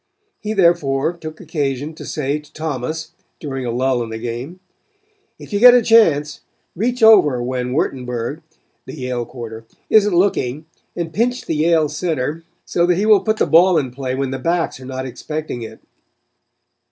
[0.39, 4.59] He, therefore, took occasion to say to Thomas during a lull in the game,
[5.37, 6.41] "If you get a chance,
[6.75, 8.41] reach over when Wurtenburg
[8.87, 13.37] the Yale quarter isn't looking, and pinch the Yale center so that he will put
[13.37, 15.79] the ball in play when the backs are not expecting it."